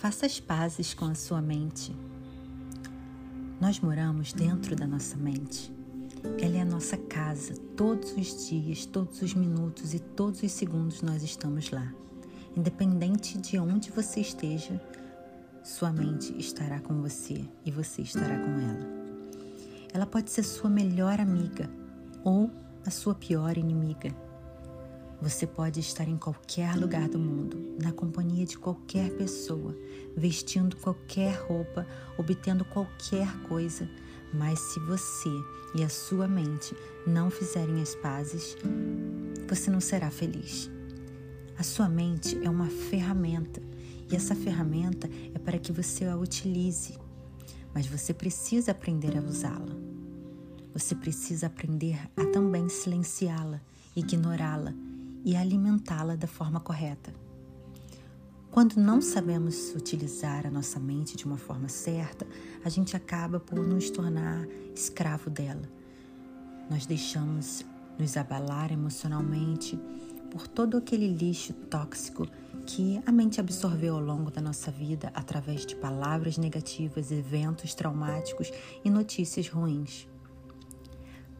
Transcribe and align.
Faça 0.00 0.26
as 0.26 0.38
pazes 0.38 0.94
com 0.94 1.06
a 1.06 1.14
sua 1.16 1.42
mente. 1.42 1.92
Nós 3.60 3.80
moramos 3.80 4.32
dentro 4.32 4.76
da 4.76 4.86
nossa 4.86 5.16
mente. 5.16 5.72
Ela 6.40 6.58
é 6.58 6.60
a 6.60 6.64
nossa 6.64 6.96
casa. 6.96 7.54
Todos 7.76 8.12
os 8.12 8.48
dias, 8.48 8.86
todos 8.86 9.20
os 9.22 9.34
minutos 9.34 9.94
e 9.94 9.98
todos 9.98 10.40
os 10.40 10.52
segundos 10.52 11.02
nós 11.02 11.24
estamos 11.24 11.72
lá. 11.72 11.92
Independente 12.56 13.38
de 13.38 13.58
onde 13.58 13.90
você 13.90 14.20
esteja, 14.20 14.80
sua 15.64 15.90
mente 15.90 16.32
estará 16.38 16.78
com 16.78 17.02
você 17.02 17.44
e 17.66 17.72
você 17.72 18.02
estará 18.02 18.38
com 18.38 18.52
ela. 18.52 18.86
Ela 19.92 20.06
pode 20.06 20.30
ser 20.30 20.44
sua 20.44 20.70
melhor 20.70 21.18
amiga 21.18 21.68
ou 22.22 22.48
a 22.86 22.90
sua 22.92 23.16
pior 23.16 23.58
inimiga. 23.58 24.14
Você 25.20 25.48
pode 25.48 25.80
estar 25.80 26.06
em 26.06 26.16
qualquer 26.16 26.76
lugar 26.76 27.08
do 27.08 27.18
mundo, 27.18 27.76
na 27.82 27.90
companhia 27.90 28.46
de 28.46 28.56
qualquer 28.56 29.10
pessoa, 29.10 29.76
vestindo 30.16 30.76
qualquer 30.76 31.34
roupa, 31.40 31.84
obtendo 32.16 32.64
qualquer 32.64 33.28
coisa, 33.42 33.90
mas 34.32 34.60
se 34.60 34.78
você 34.78 35.30
e 35.74 35.82
a 35.82 35.88
sua 35.88 36.28
mente 36.28 36.72
não 37.04 37.30
fizerem 37.30 37.82
as 37.82 37.96
pazes, 37.96 38.56
você 39.48 39.68
não 39.72 39.80
será 39.80 40.08
feliz. 40.08 40.70
A 41.58 41.64
sua 41.64 41.88
mente 41.88 42.38
é 42.44 42.48
uma 42.48 42.68
ferramenta 42.68 43.60
e 44.08 44.14
essa 44.14 44.36
ferramenta 44.36 45.10
é 45.34 45.38
para 45.40 45.58
que 45.58 45.72
você 45.72 46.04
a 46.04 46.16
utilize, 46.16 46.96
mas 47.74 47.88
você 47.88 48.14
precisa 48.14 48.70
aprender 48.70 49.18
a 49.18 49.20
usá-la. 49.20 49.76
Você 50.72 50.94
precisa 50.94 51.48
aprender 51.48 51.98
a 52.16 52.24
também 52.26 52.68
silenciá-la, 52.68 53.60
ignorá-la 53.96 54.72
e 55.24 55.36
alimentá-la 55.36 56.16
da 56.16 56.26
forma 56.26 56.60
correta. 56.60 57.12
Quando 58.50 58.76
não 58.76 59.00
sabemos 59.00 59.74
utilizar 59.74 60.46
a 60.46 60.50
nossa 60.50 60.80
mente 60.80 61.16
de 61.16 61.24
uma 61.24 61.36
forma 61.36 61.68
certa, 61.68 62.26
a 62.64 62.68
gente 62.68 62.96
acaba 62.96 63.38
por 63.38 63.58
nos 63.58 63.90
tornar 63.90 64.46
escravo 64.74 65.28
dela. 65.28 65.68
Nós 66.70 66.86
deixamos 66.86 67.64
nos 67.98 68.16
abalar 68.16 68.72
emocionalmente 68.72 69.78
por 70.30 70.46
todo 70.46 70.76
aquele 70.76 71.08
lixo 71.08 71.52
tóxico 71.52 72.26
que 72.66 73.00
a 73.06 73.12
mente 73.12 73.40
absorveu 73.40 73.94
ao 73.94 74.00
longo 74.00 74.30
da 74.30 74.40
nossa 74.40 74.70
vida 74.70 75.10
através 75.14 75.64
de 75.64 75.74
palavras 75.76 76.36
negativas, 76.36 77.10
eventos 77.10 77.74
traumáticos 77.74 78.50
e 78.84 78.90
notícias 78.90 79.48
ruins. 79.48 80.06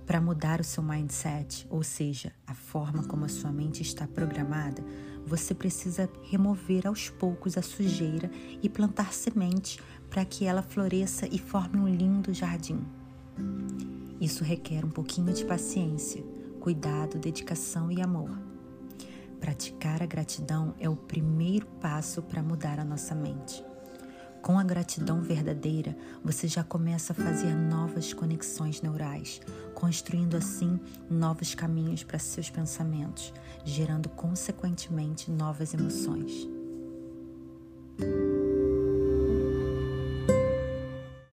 Para 0.08 0.22
mudar 0.22 0.58
o 0.58 0.64
seu 0.64 0.82
mindset, 0.82 1.66
ou 1.68 1.82
seja, 1.82 2.32
a 2.46 2.54
forma 2.54 3.04
como 3.04 3.26
a 3.26 3.28
sua 3.28 3.52
mente 3.52 3.82
está 3.82 4.06
programada, 4.06 4.82
você 5.26 5.54
precisa 5.54 6.08
remover 6.22 6.86
aos 6.86 7.10
poucos 7.10 7.58
a 7.58 7.62
sujeira 7.62 8.30
e 8.62 8.70
plantar 8.70 9.12
semente 9.12 9.78
para 10.08 10.24
que 10.24 10.46
ela 10.46 10.62
floresça 10.62 11.28
e 11.30 11.38
forme 11.38 11.78
um 11.78 11.86
lindo 11.86 12.32
jardim. 12.32 12.80
Isso 14.18 14.42
requer 14.42 14.82
um 14.82 14.90
pouquinho 14.90 15.30
de 15.30 15.44
paciência, 15.44 16.24
cuidado, 16.58 17.18
dedicação 17.18 17.92
e 17.92 18.00
amor. 18.00 18.30
Praticar 19.38 20.02
a 20.02 20.06
gratidão 20.06 20.74
é 20.80 20.88
o 20.88 20.96
primeiro 20.96 21.66
passo 21.82 22.22
para 22.22 22.42
mudar 22.42 22.80
a 22.80 22.84
nossa 22.84 23.14
mente. 23.14 23.62
Com 24.42 24.58
a 24.58 24.62
gratidão 24.62 25.20
verdadeira, 25.20 25.96
você 26.24 26.48
já 26.48 26.62
começa 26.64 27.12
a 27.12 27.16
fazer 27.16 27.54
novas 27.54 28.12
conexões 28.12 28.80
neurais, 28.80 29.40
construindo 29.74 30.36
assim 30.36 30.80
novos 31.10 31.54
caminhos 31.54 32.02
para 32.02 32.18
seus 32.18 32.48
pensamentos, 32.48 33.32
gerando 33.64 34.08
consequentemente 34.08 35.30
novas 35.30 35.74
emoções. 35.74 36.57